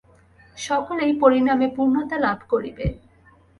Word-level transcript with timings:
সকলেই 0.57 1.13
পরিণামে 1.19 1.67
পূর্ণতা 1.75 2.17
লাভ 2.19 2.39
করিবে। 2.49 2.85